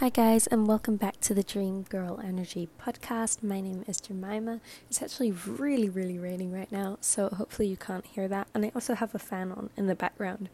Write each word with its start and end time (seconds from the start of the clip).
Hi, 0.00 0.08
guys, 0.08 0.46
and 0.46 0.66
welcome 0.66 0.96
back 0.96 1.20
to 1.20 1.34
the 1.34 1.42
Dream 1.42 1.82
Girl 1.82 2.22
Energy 2.24 2.70
podcast. 2.80 3.42
My 3.42 3.60
name 3.60 3.84
is 3.86 4.00
Jemima. 4.00 4.60
It's 4.88 5.02
actually 5.02 5.30
really, 5.30 5.90
really 5.90 6.18
raining 6.18 6.50
right 6.50 6.72
now, 6.72 6.96
so 7.02 7.28
hopefully 7.28 7.68
you 7.68 7.76
can't 7.76 8.06
hear 8.06 8.26
that. 8.26 8.48
And 8.54 8.64
I 8.64 8.72
also 8.74 8.94
have 8.94 9.14
a 9.14 9.18
fan 9.18 9.52
on 9.52 9.68
in 9.76 9.88
the 9.88 9.94
background, 9.94 10.48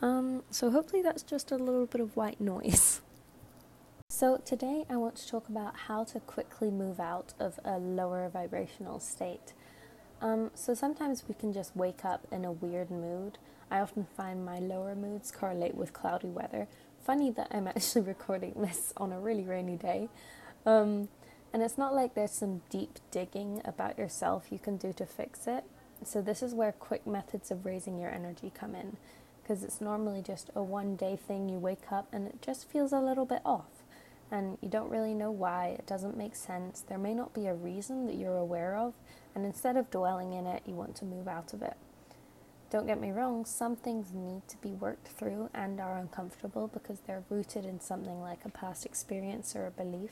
um, 0.00 0.44
so 0.48 0.70
hopefully 0.70 1.02
that's 1.02 1.24
just 1.24 1.50
a 1.50 1.56
little 1.56 1.86
bit 1.86 2.00
of 2.00 2.14
white 2.14 2.40
noise. 2.40 3.00
So, 4.10 4.36
today 4.44 4.84
I 4.88 4.96
want 4.96 5.16
to 5.16 5.26
talk 5.28 5.48
about 5.48 5.76
how 5.88 6.04
to 6.04 6.20
quickly 6.20 6.70
move 6.70 7.00
out 7.00 7.34
of 7.40 7.58
a 7.64 7.78
lower 7.78 8.28
vibrational 8.28 9.00
state. 9.00 9.54
Um, 10.20 10.52
so, 10.54 10.72
sometimes 10.72 11.24
we 11.26 11.34
can 11.34 11.52
just 11.52 11.74
wake 11.74 12.04
up 12.04 12.28
in 12.30 12.44
a 12.44 12.52
weird 12.52 12.92
mood. 12.92 13.38
I 13.72 13.80
often 13.80 14.06
find 14.16 14.44
my 14.44 14.60
lower 14.60 14.94
moods 14.94 15.32
correlate 15.32 15.74
with 15.74 15.92
cloudy 15.92 16.28
weather, 16.28 16.68
funny 17.04 17.30
that 17.30 17.48
I'm 17.50 17.68
actually 17.68 18.02
recording 18.02 18.54
this 18.56 18.92
on 18.96 19.12
a 19.12 19.20
really 19.20 19.44
rainy 19.44 19.76
day. 19.76 20.08
Um, 20.66 21.08
and 21.52 21.62
it's 21.62 21.78
not 21.78 21.94
like 21.94 22.14
there's 22.14 22.32
some 22.32 22.62
deep 22.68 22.98
digging 23.10 23.60
about 23.64 23.98
yourself 23.98 24.46
you 24.50 24.58
can 24.58 24.76
do 24.76 24.92
to 24.94 25.06
fix 25.06 25.46
it. 25.46 25.64
So, 26.04 26.20
this 26.20 26.42
is 26.42 26.54
where 26.54 26.72
quick 26.72 27.06
methods 27.06 27.50
of 27.50 27.64
raising 27.64 27.98
your 27.98 28.10
energy 28.10 28.52
come 28.52 28.74
in. 28.74 28.96
Because 29.42 29.62
it's 29.62 29.80
normally 29.80 30.22
just 30.22 30.50
a 30.54 30.62
one 30.62 30.96
day 30.96 31.16
thing, 31.16 31.48
you 31.48 31.58
wake 31.58 31.92
up 31.92 32.08
and 32.12 32.26
it 32.26 32.40
just 32.40 32.68
feels 32.68 32.92
a 32.92 32.98
little 32.98 33.26
bit 33.26 33.42
off. 33.44 33.84
And 34.30 34.58
you 34.60 34.68
don't 34.68 34.90
really 34.90 35.14
know 35.14 35.30
why, 35.30 35.76
it 35.78 35.86
doesn't 35.86 36.16
make 36.16 36.34
sense. 36.34 36.80
There 36.80 36.98
may 36.98 37.14
not 37.14 37.34
be 37.34 37.46
a 37.46 37.54
reason 37.54 38.06
that 38.06 38.16
you're 38.16 38.38
aware 38.38 38.76
of. 38.76 38.94
And 39.34 39.44
instead 39.44 39.76
of 39.76 39.90
dwelling 39.90 40.32
in 40.32 40.46
it, 40.46 40.62
you 40.66 40.74
want 40.74 40.96
to 40.96 41.04
move 41.04 41.28
out 41.28 41.52
of 41.52 41.62
it. 41.62 41.76
Don't 42.70 42.86
get 42.86 43.00
me 43.00 43.12
wrong, 43.12 43.44
some 43.44 43.76
things 43.76 44.12
need 44.12 44.48
to 44.48 44.56
be 44.56 44.70
worked 44.70 45.08
through 45.08 45.48
and 45.54 45.80
are 45.80 45.96
uncomfortable 45.96 46.66
because 46.66 47.00
they're 47.00 47.22
rooted 47.30 47.64
in 47.64 47.78
something 47.78 48.20
like 48.20 48.44
a 48.44 48.48
past 48.48 48.84
experience 48.84 49.54
or 49.54 49.66
a 49.66 49.70
belief. 49.70 50.10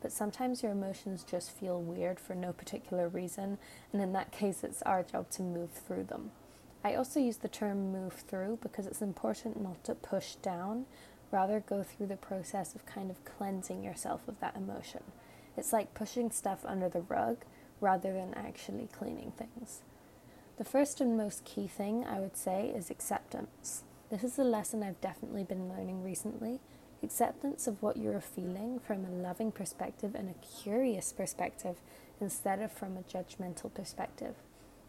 But 0.00 0.12
sometimes 0.12 0.62
your 0.62 0.72
emotions 0.72 1.24
just 1.24 1.50
feel 1.50 1.82
weird 1.82 2.20
for 2.20 2.34
no 2.34 2.52
particular 2.52 3.08
reason, 3.08 3.58
and 3.92 4.00
in 4.00 4.12
that 4.12 4.30
case, 4.30 4.62
it's 4.62 4.80
our 4.82 5.02
job 5.02 5.28
to 5.30 5.42
move 5.42 5.70
through 5.72 6.04
them. 6.04 6.30
I 6.84 6.94
also 6.94 7.18
use 7.20 7.38
the 7.38 7.48
term 7.48 7.92
move 7.92 8.12
through 8.12 8.60
because 8.62 8.86
it's 8.86 9.02
important 9.02 9.60
not 9.60 9.82
to 9.84 9.94
push 9.94 10.36
down, 10.36 10.86
rather, 11.32 11.60
go 11.60 11.82
through 11.82 12.06
the 12.06 12.16
process 12.16 12.74
of 12.74 12.86
kind 12.86 13.10
of 13.10 13.24
cleansing 13.24 13.82
yourself 13.82 14.26
of 14.28 14.38
that 14.40 14.56
emotion. 14.56 15.02
It's 15.56 15.72
like 15.72 15.94
pushing 15.94 16.30
stuff 16.30 16.64
under 16.64 16.88
the 16.88 17.00
rug 17.00 17.38
rather 17.80 18.12
than 18.12 18.32
actually 18.34 18.88
cleaning 18.96 19.32
things. 19.36 19.82
The 20.58 20.64
first 20.64 21.00
and 21.00 21.16
most 21.16 21.44
key 21.44 21.68
thing 21.68 22.04
I 22.04 22.18
would 22.18 22.36
say 22.36 22.72
is 22.74 22.90
acceptance. 22.90 23.84
This 24.10 24.24
is 24.24 24.40
a 24.40 24.42
lesson 24.42 24.82
I've 24.82 25.00
definitely 25.00 25.44
been 25.44 25.68
learning 25.68 26.02
recently. 26.02 26.58
Acceptance 27.00 27.68
of 27.68 27.80
what 27.80 27.96
you're 27.96 28.20
feeling 28.20 28.80
from 28.80 29.04
a 29.04 29.08
loving 29.08 29.52
perspective 29.52 30.16
and 30.16 30.28
a 30.28 30.62
curious 30.64 31.12
perspective 31.12 31.76
instead 32.20 32.60
of 32.60 32.72
from 32.72 32.96
a 32.96 33.02
judgmental 33.02 33.72
perspective. 33.72 34.34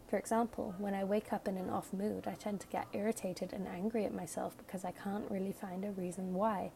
For 0.08 0.18
example, 0.18 0.74
when 0.78 0.92
I 0.92 1.04
wake 1.04 1.32
up 1.32 1.46
in 1.46 1.56
an 1.56 1.70
off 1.70 1.92
mood, 1.92 2.26
I 2.26 2.32
tend 2.32 2.58
to 2.62 2.66
get 2.66 2.88
irritated 2.92 3.52
and 3.52 3.68
angry 3.68 4.04
at 4.04 4.12
myself 4.12 4.56
because 4.58 4.84
I 4.84 4.90
can't 4.90 5.30
really 5.30 5.52
find 5.52 5.84
a 5.84 5.92
reason 5.92 6.34
why 6.34 6.72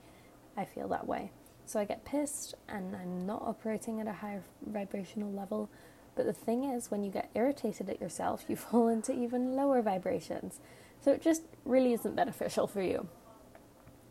I 0.57 0.65
feel 0.65 0.87
that 0.91 1.09
way. 1.09 1.33
So 1.67 1.81
I 1.81 1.85
get 1.85 2.05
pissed 2.05 2.55
and 2.69 2.95
I'm 2.95 3.27
not 3.27 3.43
operating 3.43 4.01
at 4.01 4.07
a 4.07 4.13
higher 4.13 4.45
vibrational 4.65 5.33
level, 5.33 5.69
but 6.15 6.27
the 6.27 6.33
thing 6.33 6.65
is, 6.65 6.91
when 6.91 7.03
you 7.03 7.11
get 7.11 7.31
irritated 7.35 7.89
at 7.91 8.01
yourself, 8.01 8.45
you 8.49 8.57
fall 8.57 8.89
into 8.89 9.13
even 9.13 9.55
lower 9.55 9.83
vibrations. 9.83 10.61
So 11.01 11.13
it 11.13 11.23
just 11.23 11.43
really 11.65 11.93
isn't 11.93 12.17
beneficial 12.17 12.67
for 12.67 12.83
you. 12.83 13.09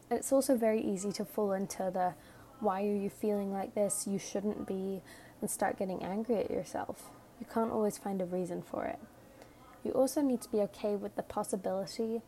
And 0.10 0.20
it's 0.20 0.32
also 0.32 0.56
very 0.56 0.82
easy 0.82 1.12
to 1.14 1.26
fall 1.26 1.54
into 1.54 1.90
the 1.92 2.14
why 2.60 2.84
are 2.84 2.96
you 2.96 3.10
feeling 3.10 3.52
like 3.52 3.76
this? 3.76 4.08
You 4.08 4.20
shouldn't 4.20 4.68
be, 4.68 5.02
and 5.42 5.50
start 5.50 5.78
getting 5.78 6.04
angry 6.04 6.38
at 6.38 6.52
yourself. 6.52 7.10
You 7.40 7.46
can't 7.52 7.72
always 7.72 7.98
find 7.98 8.22
a 8.22 8.26
reason 8.26 8.62
for 8.62 8.86
it. 8.86 9.00
You 9.84 9.92
also 9.92 10.22
need 10.22 10.42
to 10.44 10.50
be 10.50 10.60
okay 10.60 10.96
with 10.96 11.16
the 11.16 11.24
possibility 11.24 12.22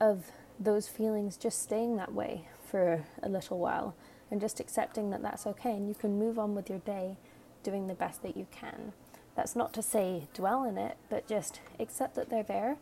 of 0.00 0.32
those 0.58 0.88
feelings 0.88 1.36
just 1.36 1.62
staying 1.62 1.96
that 1.96 2.12
way 2.12 2.48
for 2.68 3.04
a 3.22 3.28
little 3.28 3.58
while 3.58 3.94
and 4.30 4.40
just 4.40 4.58
accepting 4.58 5.10
that 5.10 5.22
that's 5.22 5.46
okay 5.46 5.70
and 5.70 5.88
you 5.88 5.94
can 5.94 6.18
move 6.18 6.38
on 6.38 6.54
with 6.54 6.68
your 6.68 6.80
day 6.80 7.16
doing 7.62 7.86
the 7.86 7.94
best 7.94 8.22
that 8.22 8.36
you 8.36 8.46
can. 8.50 8.92
That's 9.38 9.54
not 9.54 9.72
to 9.74 9.82
say 9.82 10.26
dwell 10.34 10.64
in 10.64 10.76
it, 10.76 10.96
but 11.08 11.28
just 11.28 11.60
accept 11.78 12.16
that 12.16 12.28
they're 12.28 12.42
there 12.42 12.76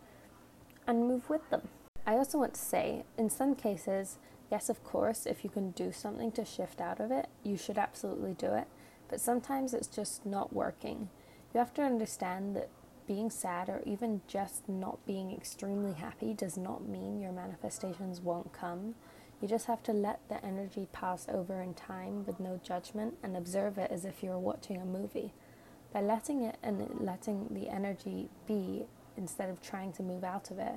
and 0.86 1.06
move 1.06 1.28
with 1.28 1.50
them. 1.50 1.68
I 2.06 2.14
also 2.14 2.38
want 2.38 2.54
to 2.54 2.60
say, 2.60 3.04
in 3.18 3.28
some 3.28 3.54
cases, 3.54 4.16
yes, 4.50 4.70
of 4.70 4.82
course, 4.82 5.26
if 5.26 5.44
you 5.44 5.50
can 5.50 5.72
do 5.72 5.92
something 5.92 6.32
to 6.32 6.46
shift 6.46 6.80
out 6.80 6.98
of 6.98 7.10
it, 7.10 7.28
you 7.42 7.58
should 7.58 7.76
absolutely 7.76 8.32
do 8.32 8.54
it. 8.54 8.68
But 9.06 9.20
sometimes 9.20 9.74
it's 9.74 9.86
just 9.86 10.24
not 10.24 10.54
working. 10.54 11.10
You 11.52 11.58
have 11.58 11.74
to 11.74 11.82
understand 11.82 12.56
that 12.56 12.70
being 13.06 13.28
sad 13.28 13.68
or 13.68 13.82
even 13.84 14.22
just 14.26 14.66
not 14.66 15.04
being 15.04 15.32
extremely 15.32 15.92
happy 15.92 16.32
does 16.32 16.56
not 16.56 16.88
mean 16.88 17.20
your 17.20 17.32
manifestations 17.32 18.22
won't 18.22 18.54
come. 18.54 18.94
You 19.42 19.48
just 19.48 19.66
have 19.66 19.82
to 19.82 19.92
let 19.92 20.26
the 20.30 20.42
energy 20.42 20.88
pass 20.90 21.26
over 21.28 21.60
in 21.60 21.74
time 21.74 22.24
with 22.24 22.40
no 22.40 22.58
judgment 22.64 23.18
and 23.22 23.36
observe 23.36 23.76
it 23.76 23.90
as 23.90 24.06
if 24.06 24.22
you 24.22 24.30
were 24.30 24.38
watching 24.38 24.80
a 24.80 24.86
movie. 24.86 25.34
By 25.92 26.00
letting 26.00 26.42
it 26.42 26.56
and 26.62 26.86
letting 27.00 27.48
the 27.50 27.68
energy 27.68 28.28
be 28.46 28.84
instead 29.16 29.48
of 29.48 29.62
trying 29.62 29.92
to 29.94 30.02
move 30.02 30.24
out 30.24 30.50
of 30.50 30.58
it, 30.58 30.74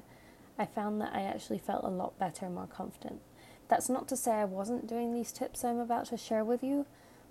I 0.58 0.66
found 0.66 1.02
that 1.02 1.14
I 1.14 1.22
actually 1.22 1.59
felt 1.59 1.84
a 1.84 1.90
lot 1.90 2.18
better, 2.20 2.46
and 2.46 2.56
more 2.56 2.68
confident. 2.68 3.22
That's 3.68 3.90
not 3.90 4.08
to 4.09 4.18
say 4.18 4.31
I 4.31 4.46
wasn't 4.46 4.88
doing 4.88 5.14
these 5.14 5.31
tips 5.31 5.64
I'm 5.64 5.80
about 5.80 6.06
to 6.08 6.18
share 6.18 6.44
with 6.44 6.64
you, 6.64 6.86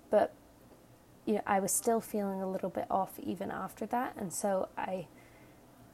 but 0.09 0.33
you 1.25 1.35
know, 1.35 1.41
I 1.45 1.59
was 1.59 1.71
still 1.71 2.01
feeling 2.01 2.41
a 2.41 2.49
little 2.49 2.69
bit 2.69 2.87
off 2.89 3.19
even 3.19 3.51
after 3.51 3.85
that, 3.87 4.15
and 4.17 4.33
so 4.33 4.69
I 4.77 5.07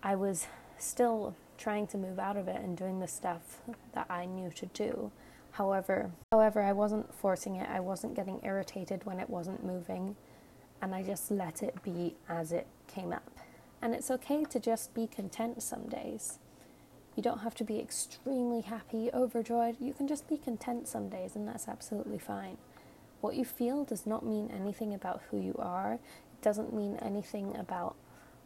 I 0.03 0.15
was 0.15 0.47
still 0.77 1.35
trying 1.57 1.87
to 1.87 1.97
move 1.97 2.19
out 2.19 2.37
of 2.37 2.47
it 2.47 2.61
and 2.61 2.77
doing 2.77 2.99
the 2.99 3.07
stuff 3.07 3.61
that 3.93 4.05
I 4.09 4.25
knew 4.25 4.51
to 4.51 4.65
do. 4.67 5.11
However, 5.51 6.11
however, 6.31 6.61
I 6.61 6.73
wasn't 6.73 7.13
forcing 7.13 7.55
it. 7.55 7.67
I 7.69 7.79
wasn't 7.79 8.13
getting 8.15 8.39
irritated 8.43 9.05
when 9.05 9.19
it 9.19 9.29
wasn't 9.29 9.65
moving 9.65 10.15
and 10.81 10.93
I 10.93 11.03
just 11.03 11.31
let 11.31 11.63
it 11.63 11.81
be 11.83 12.15
as 12.27 12.51
it 12.51 12.67
came 12.87 13.11
up. 13.11 13.29
And 13.81 13.93
it's 13.93 14.11
okay 14.11 14.45
to 14.45 14.59
just 14.59 14.93
be 14.93 15.07
content 15.07 15.61
some 15.61 15.87
days. 15.87 16.39
You 17.15 17.23
don't 17.23 17.39
have 17.39 17.55
to 17.55 17.63
be 17.63 17.79
extremely 17.79 18.61
happy, 18.61 19.09
overjoyed. 19.13 19.77
You 19.79 19.93
can 19.93 20.07
just 20.07 20.27
be 20.27 20.37
content 20.37 20.87
some 20.87 21.07
days, 21.07 21.35
and 21.35 21.47
that's 21.47 21.67
absolutely 21.67 22.19
fine. 22.19 22.57
What 23.21 23.35
you 23.35 23.45
feel 23.45 23.85
does 23.85 24.05
not 24.05 24.25
mean 24.25 24.51
anything 24.51 24.93
about 24.93 25.21
who 25.29 25.39
you 25.39 25.55
are, 25.57 25.93
it 25.93 26.41
doesn't 26.41 26.73
mean 26.73 26.97
anything 27.01 27.55
about 27.55 27.95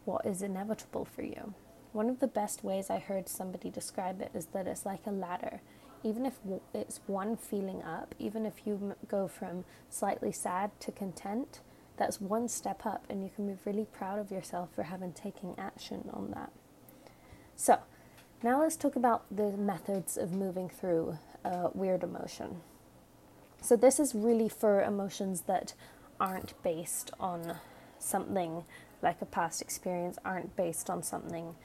what 0.06 0.26
is 0.26 0.42
inevitable 0.42 1.06
for 1.06 1.24
you. 1.24 1.54
One 1.92 2.10
of 2.10 2.20
the 2.20 2.28
best 2.28 2.64
ways 2.64 2.90
I 2.90 3.00
heard 3.00 3.28
somebody 3.28 3.72
describe 3.72 4.22
it 4.22 4.32
is 4.34 4.48
that 4.48 4.68
it's 4.68 4.86
like 4.86 5.08
a 5.08 5.12
ladder. 5.12 5.62
Even 6.04 6.26
if 6.26 6.40
it's 6.74 7.00
one 7.08 7.36
feeling 7.36 7.82
up, 7.82 8.14
even 8.20 8.46
if 8.46 8.66
you 8.66 8.96
go 9.08 9.28
from 9.28 9.66
slightly 9.90 10.32
sad 10.32 10.72
to 10.82 10.92
content, 10.92 11.62
that's 12.00 12.22
one 12.22 12.48
step 12.48 12.86
up, 12.86 13.06
and 13.10 13.22
you 13.22 13.30
can 13.36 13.46
be 13.46 13.60
really 13.66 13.86
proud 13.86 14.20
of 14.20 14.32
yourself 14.32 14.70
for 14.74 14.84
having 14.84 15.12
taken 15.12 15.54
action 15.58 16.10
on 16.14 16.32
that. 16.32 16.52
So, 17.56 17.80
now 18.42 18.62
let's 18.62 18.78
talk 18.78 18.96
about 18.96 19.26
the 19.30 19.52
methods 19.52 20.16
of 20.18 20.32
moving 20.32 20.70
through 20.70 21.20
a 21.44 21.70
weird 21.74 22.02
emotion. 22.02 22.62
So, 23.62 23.76
this 23.76 24.00
is 24.00 24.16
really 24.16 24.48
for 24.48 24.82
emotions 24.82 25.42
that 25.42 25.74
aren't 26.22 26.62
based 26.64 27.12
on 27.20 27.58
something 28.00 28.64
like 29.02 29.22
a 29.22 29.26
past 29.26 29.62
experience, 29.62 30.18
aren't 30.24 30.56
based 30.56 30.90
on 30.90 31.04
something 31.04 31.56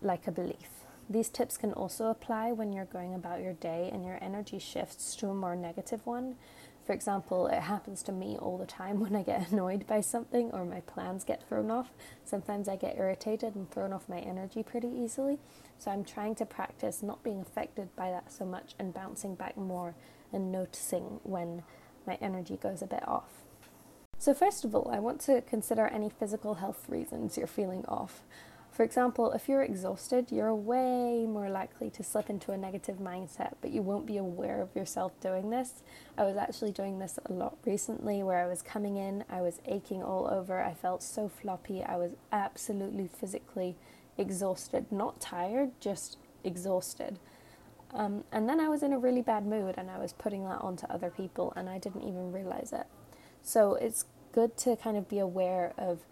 like 0.00 0.28
a 0.28 0.32
belief. 0.32 0.70
These 1.10 1.28
tips 1.28 1.56
can 1.56 1.72
also 1.72 2.06
apply 2.06 2.52
when 2.52 2.72
you're 2.72 2.84
going 2.84 3.12
about 3.12 3.40
your 3.40 3.54
day 3.54 3.90
and 3.92 4.04
your 4.04 4.18
energy 4.22 4.60
shifts 4.60 5.16
to 5.16 5.28
a 5.28 5.34
more 5.34 5.56
negative 5.56 6.06
one 6.06 6.36
for 6.84 6.92
example, 6.92 7.46
it 7.46 7.62
happens 7.62 8.02
to 8.04 8.12
me 8.12 8.36
all 8.36 8.58
the 8.58 8.66
time 8.66 9.00
when 9.00 9.14
I 9.14 9.22
get 9.22 9.50
annoyed 9.50 9.86
by 9.86 10.00
something 10.00 10.50
or 10.52 10.64
my 10.64 10.80
plans 10.80 11.24
get 11.24 11.46
thrown 11.48 11.70
off. 11.70 11.90
Sometimes 12.24 12.68
I 12.68 12.76
get 12.76 12.96
irritated 12.96 13.54
and 13.54 13.70
thrown 13.70 13.92
off 13.92 14.08
my 14.08 14.18
energy 14.18 14.62
pretty 14.62 14.88
easily. 14.88 15.38
So 15.78 15.90
I'm 15.90 16.04
trying 16.04 16.34
to 16.36 16.46
practice 16.46 17.02
not 17.02 17.22
being 17.22 17.40
affected 17.40 17.94
by 17.96 18.10
that 18.10 18.32
so 18.32 18.44
much 18.44 18.74
and 18.78 18.94
bouncing 18.94 19.34
back 19.34 19.56
more 19.56 19.94
and 20.32 20.50
noticing 20.50 21.20
when 21.22 21.62
my 22.06 22.18
energy 22.20 22.56
goes 22.56 22.82
a 22.82 22.86
bit 22.86 23.06
off. 23.06 23.30
So, 24.18 24.32
first 24.34 24.64
of 24.64 24.72
all, 24.72 24.88
I 24.92 25.00
want 25.00 25.20
to 25.22 25.40
consider 25.42 25.88
any 25.88 26.08
physical 26.08 26.54
health 26.54 26.84
reasons 26.88 27.36
you're 27.36 27.48
feeling 27.48 27.84
off. 27.86 28.22
For 28.72 28.84
example, 28.84 29.32
if 29.32 29.50
you're 29.50 29.62
exhausted, 29.62 30.32
you're 30.32 30.54
way 30.54 31.26
more 31.26 31.50
likely 31.50 31.90
to 31.90 32.02
slip 32.02 32.30
into 32.30 32.52
a 32.52 32.56
negative 32.56 32.96
mindset, 32.96 33.52
but 33.60 33.70
you 33.70 33.82
won't 33.82 34.06
be 34.06 34.16
aware 34.16 34.62
of 34.62 34.74
yourself 34.74 35.12
doing 35.20 35.50
this. 35.50 35.82
I 36.16 36.24
was 36.24 36.38
actually 36.38 36.72
doing 36.72 36.98
this 36.98 37.18
a 37.26 37.32
lot 37.34 37.58
recently 37.66 38.22
where 38.22 38.38
I 38.42 38.46
was 38.46 38.62
coming 38.62 38.96
in, 38.96 39.24
I 39.28 39.42
was 39.42 39.60
aching 39.66 40.02
all 40.02 40.26
over, 40.26 40.62
I 40.62 40.72
felt 40.72 41.02
so 41.02 41.28
floppy, 41.28 41.82
I 41.82 41.96
was 41.96 42.12
absolutely 42.32 43.08
physically 43.08 43.76
exhausted, 44.16 44.90
not 44.90 45.20
tired, 45.20 45.72
just 45.78 46.16
exhausted. 46.42 47.18
Um, 47.92 48.24
and 48.32 48.48
then 48.48 48.58
I 48.58 48.68
was 48.68 48.82
in 48.82 48.94
a 48.94 48.98
really 48.98 49.20
bad 49.20 49.44
mood 49.44 49.74
and 49.76 49.90
I 49.90 49.98
was 49.98 50.14
putting 50.14 50.44
that 50.44 50.62
onto 50.62 50.86
other 50.86 51.10
people 51.10 51.52
and 51.56 51.68
I 51.68 51.76
didn't 51.76 52.04
even 52.04 52.32
realize 52.32 52.72
it. 52.72 52.86
So 53.42 53.74
it's 53.74 54.06
good 54.32 54.56
to 54.58 54.76
kind 54.76 54.96
of 54.96 55.10
be 55.10 55.18
aware 55.18 55.74
of 55.76 56.06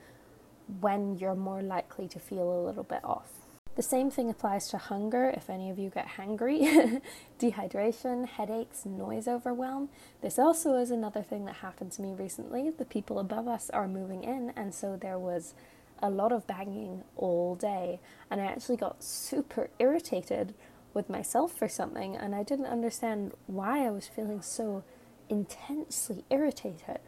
when 0.80 1.16
you're 1.18 1.34
more 1.34 1.62
likely 1.62 2.08
to 2.08 2.18
feel 2.18 2.50
a 2.52 2.64
little 2.64 2.84
bit 2.84 3.04
off. 3.04 3.30
The 3.76 3.82
same 3.82 4.10
thing 4.10 4.28
applies 4.28 4.68
to 4.68 4.78
hunger 4.78 5.30
if 5.30 5.48
any 5.48 5.70
of 5.70 5.78
you 5.78 5.90
get 5.90 6.06
hangry, 6.18 7.00
dehydration, 7.38 8.26
headaches, 8.26 8.84
noise 8.84 9.28
overwhelm. 9.28 9.88
This 10.20 10.38
also 10.38 10.74
is 10.74 10.90
another 10.90 11.22
thing 11.22 11.44
that 11.46 11.56
happened 11.56 11.92
to 11.92 12.02
me 12.02 12.12
recently. 12.12 12.70
The 12.70 12.84
people 12.84 13.18
above 13.18 13.48
us 13.48 13.70
are 13.70 13.88
moving 13.88 14.24
in, 14.24 14.52
and 14.56 14.74
so 14.74 14.96
there 14.96 15.18
was 15.18 15.54
a 16.02 16.10
lot 16.10 16.32
of 16.32 16.46
banging 16.46 17.04
all 17.16 17.54
day, 17.54 18.00
and 18.30 18.40
I 18.40 18.46
actually 18.46 18.76
got 18.76 19.04
super 19.04 19.70
irritated 19.78 20.54
with 20.92 21.08
myself 21.08 21.52
for 21.56 21.68
something, 21.68 22.16
and 22.16 22.34
I 22.34 22.42
didn't 22.42 22.66
understand 22.66 23.32
why 23.46 23.86
I 23.86 23.90
was 23.90 24.08
feeling 24.08 24.42
so 24.42 24.82
intensely 25.28 26.24
irritated. 26.28 26.98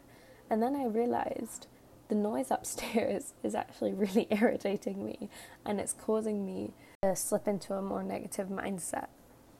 And 0.49 0.61
then 0.61 0.75
I 0.75 0.85
realized 0.85 1.67
the 2.13 2.19
noise 2.19 2.51
upstairs 2.51 3.33
is 3.43 3.55
actually 3.55 3.91
really 3.91 4.27
irritating 4.29 5.03
me 5.03 5.29
and 5.65 5.79
it's 5.79 5.93
causing 5.93 6.45
me 6.45 6.71
to 7.01 7.15
slip 7.15 7.47
into 7.47 7.73
a 7.73 7.81
more 7.81 8.03
negative 8.03 8.49
mindset. 8.49 9.07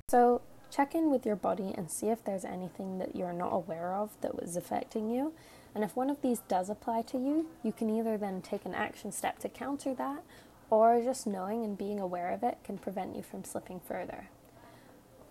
So, 0.09 0.41
check 0.69 0.93
in 0.93 1.09
with 1.09 1.25
your 1.25 1.35
body 1.35 1.73
and 1.75 1.89
see 1.89 2.09
if 2.09 2.23
there's 2.23 2.45
anything 2.45 2.99
that 2.99 3.15
you're 3.15 3.33
not 3.33 3.53
aware 3.53 3.95
of 3.95 4.11
that 4.21 4.39
was 4.39 4.55
affecting 4.55 5.09
you. 5.09 5.33
And 5.73 5.83
if 5.83 5.95
one 5.95 6.11
of 6.11 6.21
these 6.21 6.39
does 6.41 6.69
apply 6.69 7.01
to 7.03 7.17
you, 7.17 7.47
you 7.63 7.71
can 7.71 7.89
either 7.89 8.17
then 8.17 8.41
take 8.41 8.65
an 8.65 8.75
action 8.75 9.11
step 9.11 9.39
to 9.39 9.49
counter 9.49 9.95
that, 9.95 10.23
or 10.69 11.01
just 11.01 11.25
knowing 11.25 11.63
and 11.63 11.75
being 11.75 11.99
aware 11.99 12.31
of 12.31 12.43
it 12.43 12.59
can 12.63 12.77
prevent 12.77 13.15
you 13.15 13.23
from 13.23 13.43
slipping 13.43 13.79
further. 13.79 14.29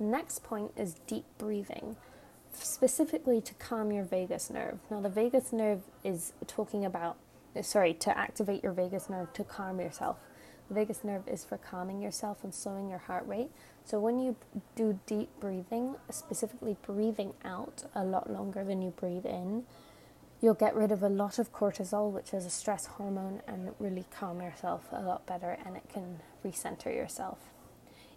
Next 0.01 0.43
point 0.43 0.73
is 0.77 0.95
deep 1.07 1.27
breathing 1.39 1.97
specifically 2.53 3.41
to 3.41 3.55
calm 3.55 3.93
your 3.93 4.05
vagus 4.05 4.51
nerve. 4.51 4.79
Now, 4.91 5.01
the 5.01 5.09
vagus 5.09 5.53
nerve 5.53 5.83
is 6.05 6.33
talking 6.47 6.85
about, 6.85 7.17
sorry, 7.63 7.95
to 7.95 8.17
activate 8.17 8.63
your 8.63 8.73
vagus 8.73 9.09
nerve 9.09 9.33
to 9.35 9.45
calm 9.45 9.81
yourself. 9.81 10.19
The 10.69 10.75
vagus 10.75 11.05
nerve 11.05 11.27
is 11.29 11.45
for 11.45 11.59
calming 11.59 12.01
yourself 12.01 12.45
and 12.45 12.55
slowing 12.55 12.89
your 12.89 12.99
heart 12.99 13.27
rate. 13.27 13.51
So, 13.85 13.99
when 13.99 14.19
you 14.19 14.37
do 14.75 14.99
deep 15.07 15.29
breathing, 15.41 15.97
specifically 16.11 16.77
breathing 16.83 17.35
out 17.45 17.85
a 17.95 18.05
lot 18.05 18.31
longer 18.31 18.65
than 18.65 18.83
you 18.83 18.91
breathe 18.91 19.27
in, 19.27 19.65
you'll 20.41 20.55
get 20.55 20.75
rid 20.75 20.93
of 20.93 21.03
a 21.03 21.09
lot 21.09 21.39
of 21.39 21.53
cortisol, 21.53 22.11
which 22.11 22.35
is 22.35 22.47
a 22.47 22.51
stress 22.51 22.87
hormone, 22.87 23.43
and 23.47 23.75
really 23.79 24.05
calm 24.11 24.41
yourself 24.41 24.89
a 24.93 25.03
lot 25.03 25.27
better, 25.27 25.59
and 25.65 25.77
it 25.77 25.89
can 25.93 26.21
recenter 26.45 26.95
yourself. 26.95 27.39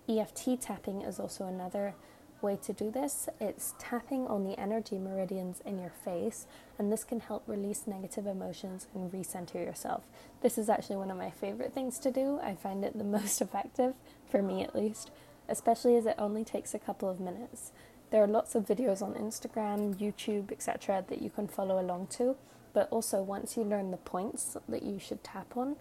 EFT 0.08 0.62
tapping 0.62 1.02
is 1.02 1.20
also 1.20 1.46
another 1.46 1.96
way 2.42 2.58
to 2.64 2.74
do 2.74 2.92
this. 2.92 3.30
It's 3.40 3.74
tapping 3.80 4.28
on 4.28 4.44
the 4.44 4.60
energy 4.60 4.98
meridians 4.98 5.62
in 5.66 5.80
your 5.80 5.92
face, 6.04 6.48
and 6.78 6.92
this 6.92 7.04
can 7.04 7.20
help 7.20 7.44
release 7.48 7.88
negative 7.88 8.28
emotions 8.28 8.88
and 8.94 9.12
recenter 9.12 9.56
yourself. 9.56 10.04
This 10.42 10.58
is 10.58 10.70
actually 10.70 10.98
one 10.98 11.12
of 11.12 11.18
my 11.18 11.32
favorite 11.32 11.74
things 11.74 12.00
to 12.00 12.12
do. 12.12 12.40
I 12.42 12.56
find 12.56 12.84
it 12.84 12.98
the 12.98 13.04
most 13.18 13.42
effective, 13.42 13.94
for 14.30 14.42
me 14.42 14.64
at 14.64 14.76
least, 14.76 15.12
especially 15.50 15.96
as 15.96 16.06
it 16.06 16.16
only 16.18 16.44
takes 16.44 16.74
a 16.74 16.80
couple 16.80 17.10
of 17.10 17.20
minutes. 17.20 17.72
There 18.12 18.24
are 18.24 18.28
lots 18.28 18.56
of 18.56 18.66
videos 18.66 19.02
on 19.02 19.14
Instagram, 19.14 19.96
YouTube, 19.96 20.52
etc., 20.52 21.04
that 21.08 21.22
you 21.22 21.30
can 21.30 21.48
follow 21.48 21.80
along 21.80 22.08
to, 22.12 22.36
but 22.74 22.88
also 22.92 23.22
once 23.22 23.58
you 23.58 23.64
learn 23.64 23.92
the 23.92 23.98
points 23.98 24.58
that 24.70 24.84
you 24.84 25.00
should 25.00 25.24
tap 25.24 25.58
on, 25.58 25.76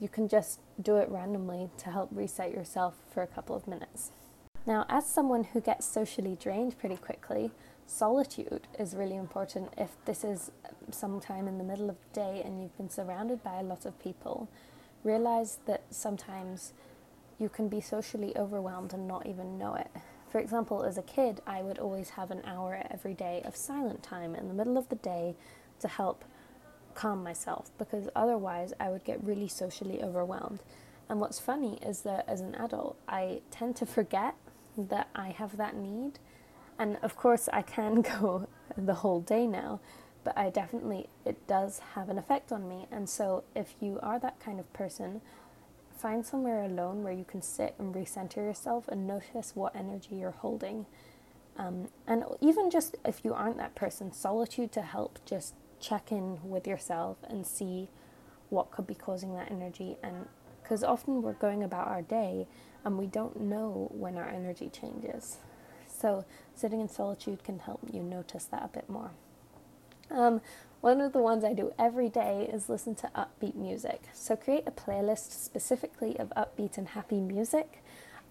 you 0.00 0.08
can 0.08 0.28
just 0.28 0.60
do 0.80 0.96
it 0.96 1.08
randomly 1.08 1.70
to 1.78 1.90
help 1.90 2.08
reset 2.12 2.52
yourself 2.52 2.94
for 3.12 3.22
a 3.22 3.26
couple 3.26 3.56
of 3.56 3.66
minutes. 3.66 4.10
Now, 4.66 4.84
as 4.88 5.06
someone 5.06 5.44
who 5.44 5.60
gets 5.60 5.86
socially 5.86 6.36
drained 6.40 6.76
pretty 6.76 6.96
quickly, 6.96 7.52
solitude 7.86 8.66
is 8.80 8.96
really 8.96 9.14
important 9.14 9.72
if 9.78 9.90
this 10.06 10.24
is 10.24 10.50
um, 10.68 10.74
sometime 10.90 11.46
in 11.46 11.56
the 11.56 11.62
middle 11.62 11.88
of 11.88 11.96
the 12.00 12.20
day 12.20 12.42
and 12.44 12.60
you've 12.60 12.76
been 12.76 12.90
surrounded 12.90 13.44
by 13.44 13.60
a 13.60 13.62
lot 13.62 13.86
of 13.86 13.96
people. 14.00 14.48
Realize 15.04 15.60
that 15.66 15.84
sometimes 15.90 16.72
you 17.38 17.48
can 17.48 17.68
be 17.68 17.80
socially 17.80 18.36
overwhelmed 18.36 18.92
and 18.92 19.06
not 19.06 19.24
even 19.24 19.56
know 19.56 19.76
it. 19.76 19.88
For 20.28 20.40
example, 20.40 20.82
as 20.82 20.98
a 20.98 21.02
kid, 21.02 21.40
I 21.46 21.62
would 21.62 21.78
always 21.78 22.10
have 22.10 22.32
an 22.32 22.42
hour 22.44 22.82
every 22.90 23.14
day 23.14 23.42
of 23.44 23.54
silent 23.54 24.02
time 24.02 24.34
in 24.34 24.48
the 24.48 24.54
middle 24.54 24.76
of 24.76 24.88
the 24.88 24.96
day 24.96 25.36
to 25.78 25.86
help 25.86 26.24
calm 26.96 27.22
myself 27.22 27.70
because 27.78 28.08
otherwise 28.16 28.72
I 28.80 28.90
would 28.90 29.04
get 29.04 29.22
really 29.22 29.46
socially 29.46 30.02
overwhelmed. 30.02 30.58
And 31.08 31.20
what's 31.20 31.38
funny 31.38 31.78
is 31.86 32.00
that 32.00 32.24
as 32.26 32.40
an 32.40 32.56
adult, 32.56 32.98
I 33.06 33.42
tend 33.52 33.76
to 33.76 33.86
forget 33.86 34.34
that 34.76 35.08
I 35.14 35.28
have 35.28 35.56
that 35.56 35.76
need. 35.76 36.18
And 36.78 36.98
of 37.02 37.16
course, 37.16 37.48
I 37.52 37.62
can 37.62 38.02
go 38.20 38.48
the 38.76 38.94
whole 38.94 39.20
day 39.20 39.46
now, 39.46 39.80
but 40.24 40.36
I 40.36 40.50
definitely, 40.50 41.08
it 41.24 41.46
does 41.46 41.80
have 41.94 42.08
an 42.08 42.18
effect 42.18 42.52
on 42.52 42.68
me. 42.68 42.86
And 42.90 43.08
so, 43.08 43.44
if 43.54 43.74
you 43.80 43.98
are 44.02 44.18
that 44.18 44.40
kind 44.40 44.60
of 44.60 44.72
person, 44.72 45.20
find 45.96 46.26
somewhere 46.26 46.62
alone 46.62 47.02
where 47.02 47.12
you 47.12 47.24
can 47.24 47.42
sit 47.42 47.74
and 47.78 47.94
recenter 47.94 48.36
yourself 48.36 48.86
and 48.88 49.06
notice 49.06 49.52
what 49.54 49.74
energy 49.74 50.16
you're 50.16 50.30
holding. 50.30 50.86
Um, 51.58 51.88
and 52.06 52.24
even 52.40 52.70
just 52.70 52.96
if 53.04 53.24
you 53.24 53.32
aren't 53.32 53.56
that 53.56 53.74
person, 53.74 54.12
solitude 54.12 54.72
to 54.72 54.82
help 54.82 55.18
just 55.24 55.54
check 55.80 56.12
in 56.12 56.38
with 56.42 56.66
yourself 56.66 57.16
and 57.28 57.46
see 57.46 57.88
what 58.50 58.70
could 58.70 58.86
be 58.86 58.94
causing 58.94 59.34
that 59.34 59.50
energy. 59.50 59.96
And 60.02 60.28
because 60.66 60.82
often 60.82 61.22
we're 61.22 61.32
going 61.34 61.62
about 61.62 61.86
our 61.86 62.02
day 62.02 62.44
and 62.84 62.98
we 62.98 63.06
don't 63.06 63.40
know 63.40 63.88
when 63.92 64.16
our 64.16 64.28
energy 64.28 64.68
changes. 64.68 65.36
So, 65.86 66.24
sitting 66.56 66.80
in 66.80 66.88
solitude 66.88 67.44
can 67.44 67.60
help 67.60 67.80
you 67.92 68.02
notice 68.02 68.46
that 68.46 68.64
a 68.64 68.68
bit 68.68 68.90
more. 68.90 69.12
Um, 70.10 70.40
one 70.80 71.00
of 71.00 71.12
the 71.12 71.20
ones 71.20 71.44
I 71.44 71.52
do 71.52 71.72
every 71.78 72.08
day 72.08 72.50
is 72.52 72.68
listen 72.68 72.96
to 72.96 73.10
upbeat 73.14 73.54
music. 73.54 74.02
So, 74.12 74.34
create 74.34 74.64
a 74.66 74.72
playlist 74.72 75.30
specifically 75.30 76.18
of 76.18 76.32
upbeat 76.36 76.78
and 76.78 76.88
happy 76.88 77.20
music. 77.20 77.84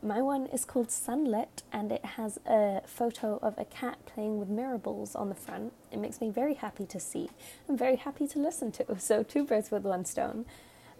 My 0.03 0.21
one 0.21 0.47
is 0.47 0.65
called 0.65 0.89
Sunlit 0.89 1.63
and 1.71 1.89
it 1.89 2.03
has 2.03 2.38
a 2.45 2.81
photo 2.85 3.39
of 3.41 3.57
a 3.57 3.65
cat 3.65 4.05
playing 4.05 4.39
with 4.39 4.49
mirror 4.49 4.77
balls 4.77 5.15
on 5.15 5.29
the 5.29 5.35
front. 5.35 5.71
It 5.89 5.99
makes 5.99 6.19
me 6.19 6.29
very 6.29 6.55
happy 6.55 6.85
to 6.85 6.99
see 6.99 7.29
and 7.69 7.79
very 7.79 7.95
happy 7.95 8.27
to 8.27 8.39
listen 8.39 8.73
to. 8.73 8.85
So, 8.99 9.23
two 9.23 9.45
birds 9.45 9.71
with 9.71 9.83
one 9.83 10.03
stone. 10.03 10.45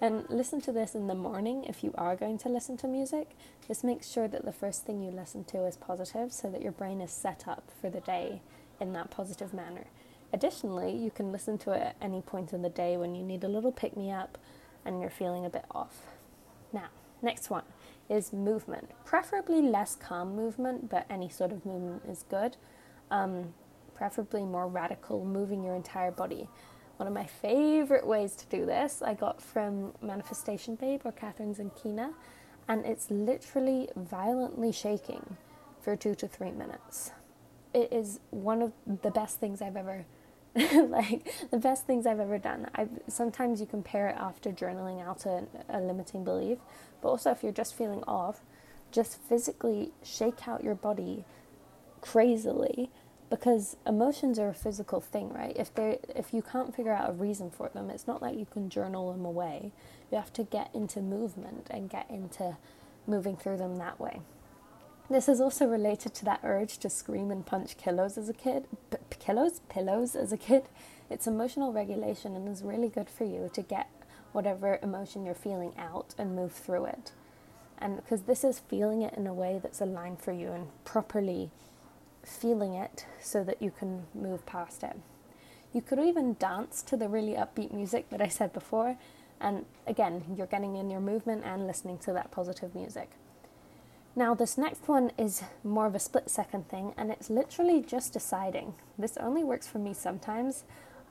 And 0.06 0.24
listen 0.30 0.62
to 0.62 0.72
this 0.72 0.94
in 0.94 1.08
the 1.08 1.16
morning 1.16 1.64
if 1.64 1.84
you 1.84 1.92
are 1.98 2.16
going 2.16 2.38
to 2.38 2.48
listen 2.48 2.78
to 2.78 2.88
music. 2.88 3.32
Just 3.68 3.84
make 3.84 4.04
sure 4.04 4.28
that 4.28 4.46
the 4.46 4.52
first 4.52 4.86
thing 4.86 5.02
you 5.02 5.10
listen 5.10 5.46
to 5.46 5.66
is 5.66 5.78
positive 5.78 6.32
so 6.32 6.48
that 6.52 6.62
your 6.62 6.74
brain 6.74 7.02
is 7.02 7.10
set 7.10 7.48
up 7.48 7.72
for 7.82 7.90
the 7.90 8.02
day 8.02 8.44
in 8.80 8.94
that 8.94 9.10
positive 9.10 9.52
manner. 9.52 9.88
Additionally, 10.32 10.96
you 10.96 11.10
can 11.10 11.32
listen 11.32 11.58
to 11.58 11.72
it 11.72 11.82
at 11.82 11.96
any 12.00 12.22
point 12.22 12.54
in 12.54 12.62
the 12.62 12.70
day 12.70 12.98
when 12.98 13.16
you 13.16 13.24
need 13.24 13.44
a 13.44 13.48
little 13.48 13.72
pick 13.72 13.98
me 13.98 14.12
up 14.12 14.38
and 14.86 15.02
you're 15.02 15.10
feeling 15.10 15.44
a 15.44 15.50
bit 15.50 15.66
off. 15.72 16.04
Now, 16.72 16.90
next 17.24 17.50
one 17.50 17.64
is 18.08 18.32
movement. 18.32 18.92
Preferably 19.06 19.60
less 19.60 19.96
calm 19.96 20.36
movement, 20.36 20.88
but 20.88 21.08
any 21.10 21.30
sort 21.30 21.52
of 21.52 21.66
movement 21.66 22.04
is 22.08 22.26
good. 22.30 22.58
Um, 23.10 23.56
preferably 23.96 24.44
more 24.44 24.68
radical, 24.68 25.26
moving 25.26 25.64
your 25.64 25.74
entire 25.74 26.12
body. 26.12 26.48
One 26.98 27.08
of 27.08 27.14
my 27.14 27.26
favorite 27.26 28.08
ways 28.08 28.36
to 28.36 28.46
do 28.46 28.66
this 28.66 29.02
I 29.02 29.14
got 29.14 29.42
from 29.42 29.94
Manifestation 30.02 30.76
Babe 30.76 31.02
or 31.04 31.12
Kathrin 31.12 31.56
Zenkina, 31.56 32.14
and 32.68 32.86
it's 32.86 33.12
literally 33.12 33.90
violently 33.96 34.72
shaking 34.72 35.38
for 35.82 35.96
two 35.96 36.16
to 36.16 36.28
three 36.28 36.52
minutes. 36.52 37.12
It 37.74 37.92
is 37.92 38.20
one 38.30 38.62
of 38.62 38.72
the 39.02 39.12
best 39.12 39.40
things 39.40 39.62
I've 39.62 39.76
ever 39.76 40.06
like 40.74 41.34
the 41.52 41.58
best 41.58 41.86
things 41.86 42.06
I've 42.06 42.22
ever 42.22 42.38
done. 42.38 42.70
I 42.76 42.88
sometimes 43.10 43.60
you 43.60 43.68
compare 43.68 44.08
it 44.08 44.16
after 44.18 44.52
journaling 44.52 45.06
out 45.06 45.26
a, 45.26 45.44
a 45.68 45.82
limiting 45.82 46.24
belief, 46.24 46.60
but 47.02 47.10
also 47.10 47.32
if 47.32 47.44
you're 47.44 47.52
just 47.52 47.76
feeling 47.76 48.04
off, 48.08 48.42
just 48.90 49.22
physically 49.22 49.92
shake 50.02 50.48
out 50.48 50.64
your 50.64 50.76
body 50.76 51.26
crazily 52.00 52.90
because 53.30 53.76
emotions 53.88 54.38
are 54.38 54.50
a 54.50 54.54
physical 54.54 55.02
thing, 55.02 55.30
right? 55.34 55.56
If 55.56 55.74
they 55.74 56.00
if 56.10 56.34
you 56.34 56.42
can't 56.42 56.76
figure 56.76 56.94
out 56.94 57.10
a 57.10 57.14
reason 57.14 57.50
for 57.50 57.70
them, 57.70 57.90
it's 57.90 58.08
not 58.08 58.22
like 58.22 58.38
you 58.38 58.46
can 58.46 58.70
journal 58.70 59.12
them 59.12 59.26
away. 59.26 59.72
You 60.12 60.18
have 60.18 60.34
to 60.34 60.44
get 60.44 60.70
into 60.74 61.02
movement 61.02 61.68
and 61.70 61.90
get 61.90 62.10
into 62.10 62.58
moving 63.08 63.36
through 63.36 63.58
them 63.58 63.78
that 63.78 64.00
way. 64.00 64.22
This 65.10 65.30
is 65.30 65.40
also 65.40 65.68
related 65.68 66.16
to 66.16 66.26
that 66.26 66.40
urge 66.44 66.80
to 66.80 66.90
scream 66.90 67.30
and 67.30 67.46
punch 67.46 67.78
pillows 67.78 68.18
as 68.18 68.28
a 68.28 68.34
kid, 68.34 68.66
P- 68.90 68.98
pillows, 69.20 69.62
pillows 69.70 70.16
as 70.16 70.32
a 70.32 70.38
kid. 70.38 70.64
It's 71.12 71.28
emotional 71.28 71.72
regulation 71.72 72.36
and 72.36 72.50
is 72.50 72.64
really 72.64 72.90
good 72.90 73.10
for 73.10 73.24
you 73.24 73.52
to 73.54 73.62
get 73.62 73.88
whatever 74.32 74.80
emotion 74.82 75.24
you're 75.24 75.36
feeling 75.36 75.74
out 75.78 76.16
and 76.18 76.36
move 76.36 76.54
through 76.54 76.86
it. 76.86 77.12
And 77.78 77.98
because 77.98 78.24
this 78.24 78.44
is 78.44 78.60
feeling 78.60 79.04
it 79.04 79.14
in 79.14 79.28
a 79.28 79.34
way 79.34 79.60
that's 79.62 79.80
aligned 79.80 80.22
for 80.22 80.32
you 80.32 80.52
and 80.52 80.68
properly 80.86 81.52
feeling 82.26 82.74
it 82.74 83.06
so 83.22 83.44
that 83.44 83.62
you 83.62 83.72
can 83.72 84.08
move 84.14 84.46
past 84.46 84.84
it. 84.84 84.98
You 85.74 85.82
could 85.82 86.00
even 86.00 86.36
dance 86.40 86.82
to 86.84 86.98
the 86.98 87.10
really 87.10 87.34
upbeat 87.34 87.74
music 87.74 88.10
that 88.10 88.22
I 88.22 88.28
said 88.28 88.54
before, 88.54 88.98
and 89.40 89.66
again, 89.86 90.24
you're 90.36 90.48
getting 90.48 90.76
in 90.76 90.90
your 90.90 91.02
movement 91.02 91.44
and 91.46 91.68
listening 91.68 91.98
to 92.00 92.14
that 92.14 92.32
positive 92.32 92.74
music. 92.74 93.12
Now, 94.16 94.34
this 94.34 94.58
next 94.58 94.88
one 94.88 95.12
is 95.18 95.44
more 95.64 95.86
of 95.88 95.94
a 95.94 96.00
split 96.00 96.30
second 96.30 96.70
thing, 96.70 96.94
and 96.96 97.12
it's 97.12 97.30
literally 97.30 97.82
just 97.82 98.14
deciding. 98.14 98.74
This 98.98 99.18
only 99.18 99.44
works 99.44 99.68
for 99.68 99.80
me 99.80 99.94
sometimes, 99.94 100.64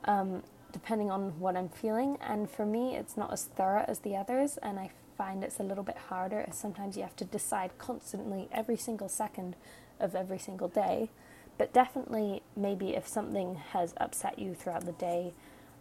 um, 0.07 0.43
depending 0.73 1.11
on 1.11 1.39
what 1.39 1.55
I'm 1.55 1.69
feeling, 1.69 2.17
and 2.23 2.51
for 2.51 2.65
me, 2.65 2.97
it's 2.97 3.17
not 3.17 3.31
as 3.31 3.45
thorough 3.45 3.85
as 3.87 3.99
the 3.99 4.17
others, 4.17 4.57
and 4.63 4.79
I 4.79 4.91
find 5.19 5.45
it's 5.45 5.61
a 5.61 5.63
little 5.63 5.85
bit 5.85 5.99
harder 6.09 6.45
as 6.49 6.57
sometimes 6.57 6.97
you 6.97 7.03
have 7.03 7.17
to 7.17 7.25
decide 7.25 7.77
constantly 7.77 8.49
every 8.51 8.77
single 8.77 9.09
second 9.09 9.55
of 10.01 10.15
every 10.15 10.39
single 10.39 10.69
day. 10.69 11.11
But 11.57 11.73
definitely, 11.73 12.43
maybe 12.57 12.95
if 12.95 13.07
something 13.07 13.57
has 13.73 13.95
upset 13.97 14.39
you 14.39 14.55
throughout 14.55 14.87
the 14.87 14.93
day, 14.93 15.33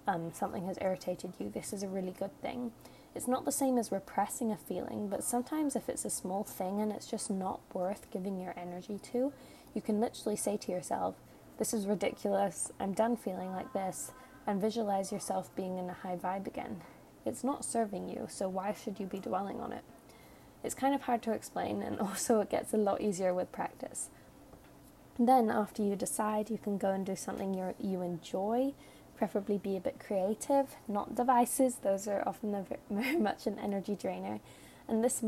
um, 0.07 0.31
something 0.33 0.65
has 0.67 0.77
irritated 0.81 1.33
you, 1.39 1.49
this 1.49 1.73
is 1.73 1.83
a 1.83 1.87
really 1.87 2.11
good 2.11 2.39
thing. 2.41 2.71
It's 3.15 3.27
not 3.27 3.45
the 3.45 3.51
same 3.51 3.77
as 3.77 3.91
repressing 3.91 4.51
a 4.51 4.57
feeling, 4.57 5.07
but 5.07 5.23
sometimes 5.23 5.75
if 5.75 5.87
it's 5.87 6.05
a 6.05 6.09
small 6.09 6.43
thing 6.43 6.81
and 6.81 6.91
it's 6.91 7.07
just 7.07 7.29
not 7.29 7.61
worth 7.73 8.09
giving 8.11 8.39
your 8.39 8.53
energy 8.57 8.99
to, 9.11 9.31
you 9.73 9.81
can 9.81 9.99
literally 9.99 10.35
say 10.35 10.57
to 10.57 10.71
yourself, 10.71 11.15
This 11.57 11.73
is 11.73 11.87
ridiculous, 11.87 12.71
I'm 12.79 12.93
done 12.93 13.15
feeling 13.15 13.51
like 13.51 13.71
this, 13.73 14.11
and 14.45 14.59
visualize 14.59 15.11
yourself 15.11 15.55
being 15.55 15.77
in 15.77 15.89
a 15.89 15.93
high 15.93 16.17
vibe 16.17 16.47
again. 16.47 16.81
It's 17.25 17.43
not 17.43 17.63
serving 17.63 18.09
you, 18.09 18.27
so 18.29 18.49
why 18.49 18.73
should 18.73 18.99
you 18.99 19.05
be 19.05 19.19
dwelling 19.19 19.59
on 19.59 19.71
it? 19.71 19.83
It's 20.63 20.75
kind 20.75 20.95
of 20.95 21.03
hard 21.03 21.21
to 21.23 21.31
explain, 21.31 21.81
and 21.81 21.99
also 21.99 22.39
it 22.39 22.49
gets 22.49 22.73
a 22.73 22.77
lot 22.77 23.01
easier 23.01 23.33
with 23.33 23.51
practice. 23.51 24.09
Then, 25.19 25.49
after 25.49 25.83
you 25.83 25.95
decide, 25.95 26.49
you 26.49 26.57
can 26.57 26.77
go 26.77 26.89
and 26.89 27.05
do 27.05 27.15
something 27.15 27.53
you 27.53 27.75
you 27.79 28.01
enjoy, 28.01 28.73
preferably 29.15 29.57
be 29.57 29.77
a 29.77 29.81
bit 29.81 29.99
creative, 29.99 30.75
not 30.87 31.15
devices. 31.15 31.75
Those 31.75 32.07
are 32.07 32.27
often 32.27 32.65
very 32.89 33.17
much 33.17 33.45
an 33.45 33.59
energy 33.59 33.95
drainer, 33.95 34.39
and 34.87 35.03
this 35.03 35.23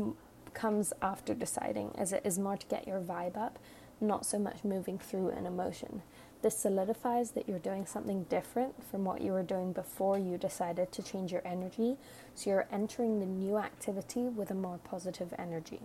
comes 0.54 0.92
after 1.02 1.34
deciding, 1.34 1.94
as 1.96 2.12
it 2.12 2.22
is 2.24 2.38
more 2.38 2.56
to 2.56 2.66
get 2.66 2.88
your 2.88 3.00
vibe 3.00 3.36
up, 3.36 3.58
not 4.00 4.26
so 4.26 4.38
much 4.38 4.64
moving 4.64 4.98
through 4.98 5.28
an 5.30 5.46
emotion. 5.46 6.02
This 6.42 6.56
solidifies 6.56 7.32
that 7.32 7.48
you're 7.48 7.58
doing 7.58 7.86
something 7.86 8.24
different 8.24 8.74
from 8.90 9.04
what 9.04 9.20
you 9.20 9.32
were 9.32 9.42
doing 9.42 9.72
before 9.72 10.18
you 10.18 10.38
decided 10.38 10.92
to 10.92 11.02
change 11.02 11.32
your 11.32 11.42
energy, 11.44 11.96
so 12.34 12.50
you're 12.50 12.68
entering 12.70 13.20
the 13.20 13.26
new 13.26 13.56
activity 13.56 14.22
with 14.22 14.50
a 14.50 14.54
more 14.54 14.78
positive 14.84 15.32
energy. 15.38 15.80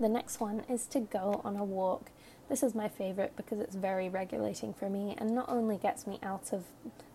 The 0.00 0.08
next 0.08 0.38
one 0.38 0.62
is 0.68 0.86
to 0.88 1.00
go 1.00 1.40
on 1.42 1.56
a 1.56 1.64
walk. 1.64 2.10
This 2.48 2.62
is 2.62 2.74
my 2.74 2.88
favorite 2.88 3.34
because 3.36 3.58
it's 3.58 3.74
very 3.74 4.08
regulating 4.08 4.72
for 4.72 4.88
me 4.88 5.16
and 5.18 5.34
not 5.34 5.48
only 5.48 5.76
gets 5.76 6.06
me 6.06 6.20
out 6.22 6.52
of 6.52 6.64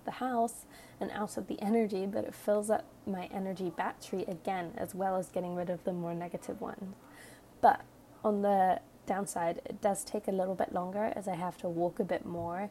the 0.03 0.11
house 0.11 0.65
and 0.99 1.09
out 1.11 1.37
of 1.37 1.47
the 1.47 1.61
energy, 1.61 2.05
but 2.05 2.25
it 2.25 2.35
fills 2.35 2.69
up 2.69 2.83
my 3.07 3.29
energy 3.33 3.69
battery 3.69 4.25
again, 4.27 4.73
as 4.77 4.93
well 4.93 5.15
as 5.15 5.29
getting 5.29 5.55
rid 5.55 5.69
of 5.69 5.83
the 5.85 5.93
more 5.93 6.13
negative 6.13 6.59
ones. 6.59 6.95
But 7.61 7.81
on 8.23 8.41
the 8.41 8.81
downside, 9.05 9.61
it 9.65 9.81
does 9.81 10.03
take 10.03 10.27
a 10.27 10.31
little 10.31 10.55
bit 10.55 10.73
longer 10.73 11.13
as 11.15 11.27
I 11.27 11.35
have 11.35 11.57
to 11.57 11.69
walk 11.69 11.99
a 11.99 12.03
bit 12.03 12.25
more 12.25 12.69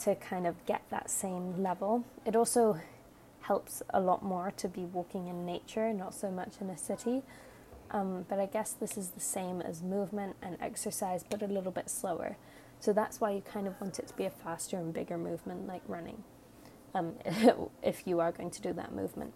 to 0.00 0.14
kind 0.14 0.46
of 0.46 0.64
get 0.66 0.82
that 0.90 1.10
same 1.10 1.62
level. 1.62 2.04
It 2.24 2.36
also 2.36 2.78
helps 3.40 3.82
a 3.90 4.00
lot 4.00 4.22
more 4.22 4.52
to 4.56 4.68
be 4.68 4.84
walking 4.84 5.28
in 5.28 5.46
nature, 5.46 5.92
not 5.92 6.14
so 6.14 6.30
much 6.30 6.54
in 6.60 6.68
a 6.68 6.76
city. 6.76 7.22
Um, 7.90 8.26
but 8.28 8.40
I 8.40 8.46
guess 8.46 8.72
this 8.72 8.98
is 8.98 9.10
the 9.10 9.20
same 9.20 9.60
as 9.60 9.82
movement 9.82 10.36
and 10.42 10.56
exercise, 10.60 11.24
but 11.28 11.42
a 11.42 11.46
little 11.46 11.70
bit 11.70 11.88
slower. 11.88 12.36
So 12.80 12.92
that's 12.92 13.20
why 13.20 13.30
you 13.30 13.40
kind 13.40 13.66
of 13.66 13.80
want 13.80 13.98
it 13.98 14.08
to 14.08 14.14
be 14.14 14.24
a 14.24 14.30
faster 14.30 14.76
and 14.76 14.92
bigger 14.92 15.16
movement 15.16 15.66
like 15.66 15.82
running, 15.86 16.24
um, 16.94 17.14
if 17.82 18.06
you 18.06 18.20
are 18.20 18.32
going 18.32 18.50
to 18.50 18.60
do 18.60 18.72
that 18.72 18.92
movement. 18.94 19.32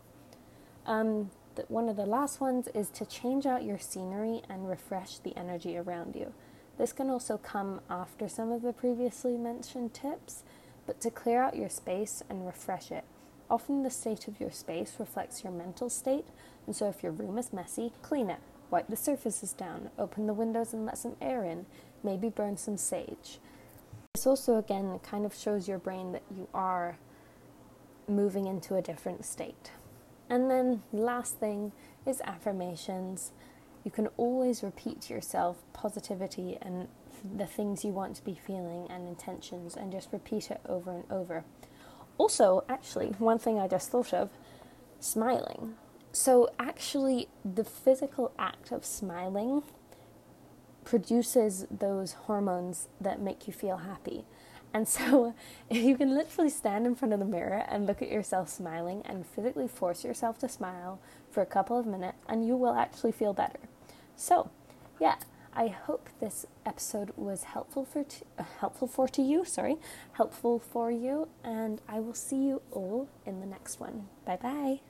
Um, 0.86 1.30
the, 1.56 1.62
one 1.68 1.88
of 1.88 1.96
the 1.96 2.06
last 2.06 2.40
ones 2.40 2.68
is 2.74 2.88
to 2.90 3.06
change 3.06 3.46
out 3.46 3.64
your 3.64 3.78
scenery 3.78 4.42
and 4.48 4.68
refresh 4.68 5.18
the 5.18 5.36
energy 5.36 5.76
around 5.76 6.14
you. 6.14 6.32
This 6.78 6.92
can 6.92 7.10
also 7.10 7.36
come 7.36 7.80
after 7.90 8.28
some 8.28 8.50
of 8.50 8.62
the 8.62 8.72
previously 8.72 9.36
mentioned 9.36 9.92
tips, 9.92 10.44
but 10.86 11.00
to 11.02 11.10
clear 11.10 11.42
out 11.42 11.56
your 11.56 11.68
space 11.68 12.22
and 12.30 12.46
refresh 12.46 12.90
it. 12.90 13.04
Often 13.50 13.82
the 13.82 13.90
state 13.90 14.28
of 14.28 14.40
your 14.40 14.50
space 14.50 14.94
reflects 14.98 15.42
your 15.42 15.52
mental 15.52 15.90
state, 15.90 16.24
and 16.66 16.74
so 16.74 16.88
if 16.88 17.02
your 17.02 17.12
room 17.12 17.36
is 17.36 17.52
messy, 17.52 17.92
clean 18.00 18.30
it. 18.30 18.38
Wipe 18.70 18.88
the 18.88 18.96
surfaces 18.96 19.52
down, 19.52 19.90
open 19.98 20.26
the 20.26 20.32
windows 20.32 20.72
and 20.72 20.86
let 20.86 20.96
some 20.96 21.16
air 21.20 21.44
in, 21.44 21.66
maybe 22.04 22.28
burn 22.28 22.56
some 22.56 22.76
sage. 22.76 23.38
This 24.14 24.26
also, 24.26 24.56
again, 24.56 25.00
kind 25.02 25.26
of 25.26 25.34
shows 25.34 25.68
your 25.68 25.78
brain 25.78 26.12
that 26.12 26.22
you 26.34 26.48
are 26.54 26.96
moving 28.08 28.46
into 28.46 28.76
a 28.76 28.82
different 28.82 29.24
state. 29.24 29.72
And 30.30 30.48
then, 30.48 30.82
last 30.92 31.40
thing 31.40 31.72
is 32.06 32.22
affirmations. 32.22 33.32
You 33.84 33.90
can 33.90 34.06
always 34.16 34.62
repeat 34.62 35.02
to 35.02 35.14
yourself 35.14 35.58
positivity 35.72 36.56
and 36.62 36.86
the 37.36 37.46
things 37.46 37.84
you 37.84 37.90
want 37.90 38.16
to 38.16 38.24
be 38.24 38.34
feeling 38.34 38.86
and 38.88 39.06
intentions, 39.06 39.76
and 39.76 39.90
just 39.92 40.12
repeat 40.12 40.50
it 40.50 40.60
over 40.66 40.92
and 40.92 41.04
over. 41.10 41.44
Also, 42.16 42.64
actually, 42.68 43.08
one 43.18 43.38
thing 43.38 43.58
I 43.58 43.66
just 43.66 43.90
thought 43.90 44.14
of 44.14 44.30
smiling. 45.00 45.74
So, 46.12 46.48
actually, 46.58 47.28
the 47.44 47.64
physical 47.64 48.32
act 48.38 48.72
of 48.72 48.84
smiling 48.84 49.62
produces 50.84 51.66
those 51.70 52.12
hormones 52.12 52.88
that 53.00 53.20
make 53.20 53.46
you 53.46 53.52
feel 53.52 53.78
happy. 53.78 54.24
And 54.72 54.86
so, 54.86 55.34
if 55.68 55.76
you 55.84 55.96
can 55.96 56.14
literally 56.14 56.50
stand 56.50 56.86
in 56.86 56.94
front 56.94 57.12
of 57.12 57.20
the 57.20 57.26
mirror 57.26 57.64
and 57.68 57.86
look 57.86 58.02
at 58.02 58.10
yourself 58.10 58.48
smiling 58.48 59.02
and 59.04 59.26
physically 59.26 59.68
force 59.68 60.04
yourself 60.04 60.38
to 60.38 60.48
smile 60.48 61.00
for 61.30 61.42
a 61.42 61.46
couple 61.46 61.78
of 61.78 61.86
minutes, 61.86 62.18
and 62.28 62.46
you 62.46 62.56
will 62.56 62.74
actually 62.74 63.12
feel 63.12 63.32
better. 63.32 63.60
So, 64.16 64.50
yeah, 65.00 65.16
I 65.54 65.68
hope 65.68 66.08
this 66.20 66.46
episode 66.64 67.12
was 67.16 67.44
helpful 67.44 67.84
for 67.84 68.04
uh, 68.38 68.44
helpful 68.60 68.86
for 68.86 69.08
to 69.08 69.22
you. 69.22 69.44
Sorry, 69.44 69.76
helpful 70.12 70.58
for 70.58 70.90
you, 70.90 71.28
and 71.42 71.80
I 71.88 72.00
will 72.00 72.14
see 72.14 72.36
you 72.36 72.62
all 72.70 73.08
in 73.26 73.40
the 73.40 73.46
next 73.46 73.80
one. 73.80 74.08
Bye 74.24 74.38
bye. 74.40 74.89